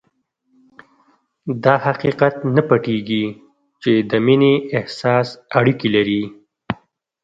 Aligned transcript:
دا 1.63 1.75
حقيقت 1.85 2.35
نه 2.55 2.61
پټېږي 2.67 3.25
چې 3.81 3.91
د 4.09 4.11
مينې 4.25 4.53
احساس 4.77 5.27
اړيکې 5.57 5.89
لري. 5.95 6.23